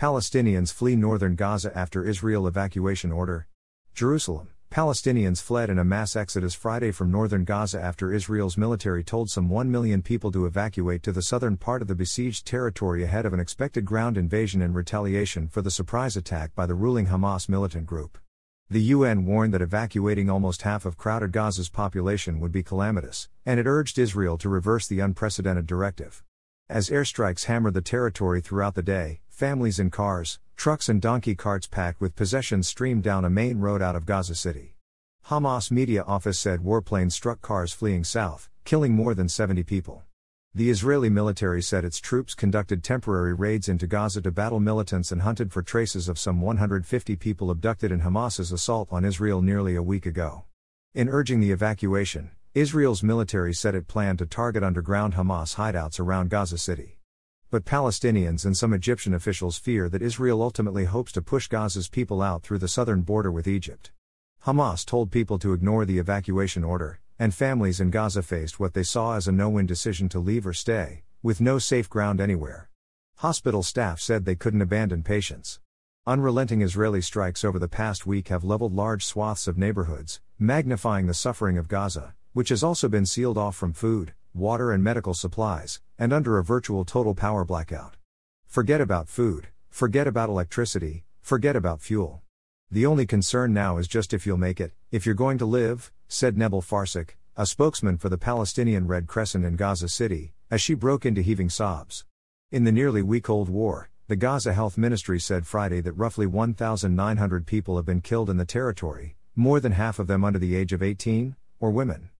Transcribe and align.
Palestinians 0.00 0.72
flee 0.72 0.96
northern 0.96 1.34
Gaza 1.34 1.76
after 1.76 2.06
Israel 2.06 2.46
evacuation 2.46 3.12
order. 3.12 3.46
Jerusalem. 3.92 4.48
Palestinians 4.70 5.42
fled 5.42 5.68
in 5.68 5.78
a 5.78 5.84
mass 5.84 6.16
exodus 6.16 6.54
Friday 6.54 6.90
from 6.90 7.10
northern 7.10 7.44
Gaza 7.44 7.78
after 7.78 8.10
Israel's 8.10 8.56
military 8.56 9.04
told 9.04 9.28
some 9.28 9.50
1 9.50 9.70
million 9.70 10.00
people 10.00 10.32
to 10.32 10.46
evacuate 10.46 11.02
to 11.02 11.12
the 11.12 11.20
southern 11.20 11.58
part 11.58 11.82
of 11.82 11.88
the 11.88 11.94
besieged 11.94 12.46
territory 12.46 13.02
ahead 13.02 13.26
of 13.26 13.34
an 13.34 13.40
expected 13.40 13.84
ground 13.84 14.16
invasion 14.16 14.62
in 14.62 14.72
retaliation 14.72 15.48
for 15.48 15.60
the 15.60 15.70
surprise 15.70 16.16
attack 16.16 16.54
by 16.54 16.64
the 16.64 16.74
ruling 16.74 17.08
Hamas 17.08 17.46
militant 17.46 17.84
group. 17.84 18.16
The 18.70 18.80
UN 18.94 19.26
warned 19.26 19.52
that 19.52 19.60
evacuating 19.60 20.30
almost 20.30 20.62
half 20.62 20.86
of 20.86 20.96
crowded 20.96 21.30
Gaza's 21.30 21.68
population 21.68 22.40
would 22.40 22.52
be 22.52 22.62
calamitous, 22.62 23.28
and 23.44 23.60
it 23.60 23.66
urged 23.66 23.98
Israel 23.98 24.38
to 24.38 24.48
reverse 24.48 24.88
the 24.88 25.00
unprecedented 25.00 25.66
directive. 25.66 26.22
As 26.70 26.88
airstrikes 26.88 27.46
hammered 27.46 27.74
the 27.74 27.82
territory 27.82 28.40
throughout 28.40 28.76
the 28.76 28.82
day, 28.82 29.20
families 29.40 29.78
in 29.78 29.88
cars, 29.88 30.38
trucks 30.54 30.90
and 30.90 31.00
donkey 31.00 31.34
carts 31.34 31.66
packed 31.66 31.98
with 31.98 32.14
possessions 32.14 32.68
streamed 32.68 33.02
down 33.02 33.24
a 33.24 33.30
main 33.30 33.58
road 33.58 33.80
out 33.80 33.96
of 33.96 34.04
Gaza 34.04 34.34
City. 34.34 34.74
Hamas 35.28 35.70
media 35.70 36.02
office 36.02 36.38
said 36.38 36.60
warplanes 36.60 37.12
struck 37.12 37.40
cars 37.40 37.72
fleeing 37.72 38.04
south, 38.04 38.50
killing 38.66 38.92
more 38.92 39.14
than 39.14 39.30
70 39.30 39.62
people. 39.62 40.02
The 40.54 40.68
Israeli 40.68 41.08
military 41.08 41.62
said 41.62 41.86
its 41.86 42.00
troops 42.00 42.34
conducted 42.34 42.84
temporary 42.84 43.32
raids 43.32 43.66
into 43.66 43.86
Gaza 43.86 44.20
to 44.20 44.30
battle 44.30 44.60
militants 44.60 45.10
and 45.10 45.22
hunted 45.22 45.52
for 45.54 45.62
traces 45.62 46.06
of 46.06 46.18
some 46.18 46.42
150 46.42 47.16
people 47.16 47.50
abducted 47.50 47.90
in 47.90 48.00
Hamas's 48.00 48.52
assault 48.52 48.88
on 48.92 49.06
Israel 49.06 49.40
nearly 49.40 49.74
a 49.74 49.82
week 49.82 50.04
ago. 50.04 50.44
In 50.92 51.08
urging 51.08 51.40
the 51.40 51.50
evacuation, 51.50 52.32
Israel's 52.52 53.02
military 53.02 53.54
said 53.54 53.74
it 53.74 53.88
planned 53.88 54.18
to 54.18 54.26
target 54.26 54.62
underground 54.62 55.14
Hamas 55.14 55.54
hideouts 55.54 55.98
around 55.98 56.28
Gaza 56.28 56.58
City. 56.58 56.99
But 57.52 57.64
Palestinians 57.64 58.44
and 58.44 58.56
some 58.56 58.72
Egyptian 58.72 59.12
officials 59.12 59.58
fear 59.58 59.88
that 59.88 60.02
Israel 60.02 60.40
ultimately 60.40 60.84
hopes 60.84 61.10
to 61.12 61.20
push 61.20 61.48
Gaza's 61.48 61.88
people 61.88 62.22
out 62.22 62.44
through 62.44 62.60
the 62.60 62.68
southern 62.68 63.00
border 63.00 63.32
with 63.32 63.48
Egypt. 63.48 63.90
Hamas 64.44 64.86
told 64.86 65.10
people 65.10 65.36
to 65.40 65.52
ignore 65.52 65.84
the 65.84 65.98
evacuation 65.98 66.62
order, 66.62 67.00
and 67.18 67.34
families 67.34 67.80
in 67.80 67.90
Gaza 67.90 68.22
faced 68.22 68.60
what 68.60 68.74
they 68.74 68.84
saw 68.84 69.16
as 69.16 69.26
a 69.26 69.32
no 69.32 69.48
win 69.48 69.66
decision 69.66 70.08
to 70.10 70.20
leave 70.20 70.46
or 70.46 70.52
stay, 70.52 71.02
with 71.24 71.40
no 71.40 71.58
safe 71.58 71.90
ground 71.90 72.20
anywhere. 72.20 72.70
Hospital 73.16 73.64
staff 73.64 73.98
said 73.98 74.24
they 74.24 74.36
couldn't 74.36 74.62
abandon 74.62 75.02
patients. 75.02 75.58
Unrelenting 76.06 76.62
Israeli 76.62 77.00
strikes 77.00 77.44
over 77.44 77.58
the 77.58 77.66
past 77.66 78.06
week 78.06 78.28
have 78.28 78.44
leveled 78.44 78.76
large 78.76 79.04
swaths 79.04 79.48
of 79.48 79.58
neighborhoods, 79.58 80.20
magnifying 80.38 81.08
the 81.08 81.14
suffering 81.14 81.58
of 81.58 81.66
Gaza, 81.66 82.14
which 82.32 82.50
has 82.50 82.62
also 82.62 82.88
been 82.88 83.06
sealed 83.06 83.36
off 83.36 83.56
from 83.56 83.72
food, 83.72 84.14
water, 84.34 84.72
and 84.72 84.82
medical 84.82 85.14
supplies, 85.14 85.80
and 85.98 86.12
under 86.12 86.38
a 86.38 86.44
virtual 86.44 86.84
total 86.84 87.14
power 87.14 87.44
blackout. 87.44 87.96
Forget 88.46 88.80
about 88.80 89.08
food, 89.08 89.48
forget 89.68 90.06
about 90.06 90.28
electricity, 90.28 91.04
forget 91.20 91.56
about 91.56 91.80
fuel. 91.80 92.22
The 92.70 92.86
only 92.86 93.06
concern 93.06 93.52
now 93.52 93.78
is 93.78 93.88
just 93.88 94.14
if 94.14 94.26
you'll 94.26 94.36
make 94.36 94.60
it, 94.60 94.72
if 94.90 95.04
you're 95.04 95.14
going 95.14 95.38
to 95.38 95.46
live, 95.46 95.92
said 96.08 96.38
Nebal 96.38 96.62
Farsakh, 96.62 97.16
a 97.36 97.46
spokesman 97.46 97.98
for 97.98 98.08
the 98.08 98.18
Palestinian 98.18 98.86
Red 98.86 99.06
Crescent 99.06 99.44
in 99.44 99.56
Gaza 99.56 99.88
City, 99.88 100.34
as 100.50 100.60
she 100.60 100.74
broke 100.74 101.06
into 101.06 101.22
heaving 101.22 101.48
sobs. 101.48 102.04
In 102.52 102.64
the 102.64 102.72
nearly 102.72 103.02
week 103.02 103.30
old 103.30 103.48
war, 103.48 103.90
the 104.08 104.16
Gaza 104.16 104.52
Health 104.52 104.76
Ministry 104.76 105.20
said 105.20 105.46
Friday 105.46 105.80
that 105.80 105.92
roughly 105.92 106.26
1,900 106.26 107.46
people 107.46 107.76
have 107.76 107.86
been 107.86 108.00
killed 108.00 108.28
in 108.28 108.36
the 108.38 108.44
territory, 108.44 109.16
more 109.36 109.60
than 109.60 109.72
half 109.72 110.00
of 110.00 110.08
them 110.08 110.24
under 110.24 110.38
the 110.38 110.56
age 110.56 110.72
of 110.72 110.82
18, 110.82 111.36
or 111.60 111.70
women. 111.70 112.10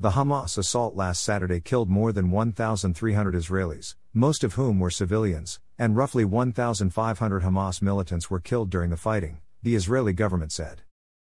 The 0.00 0.10
Hamas 0.10 0.56
assault 0.56 0.94
last 0.94 1.24
Saturday 1.24 1.58
killed 1.58 1.90
more 1.90 2.12
than 2.12 2.30
1,300 2.30 3.34
Israelis, 3.34 3.96
most 4.14 4.44
of 4.44 4.54
whom 4.54 4.78
were 4.78 4.90
civilians, 4.90 5.58
and 5.76 5.96
roughly 5.96 6.24
1,500 6.24 7.42
Hamas 7.42 7.82
militants 7.82 8.30
were 8.30 8.38
killed 8.38 8.70
during 8.70 8.90
the 8.90 8.96
fighting, 8.96 9.38
the 9.60 9.74
Israeli 9.74 10.12
government 10.12 10.52
said. 10.52 10.82